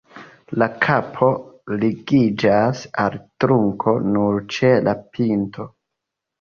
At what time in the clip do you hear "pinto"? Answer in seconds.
5.15-5.71